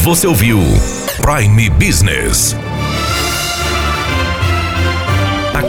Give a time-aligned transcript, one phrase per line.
[0.03, 0.59] Você ouviu
[1.19, 2.55] Prime Business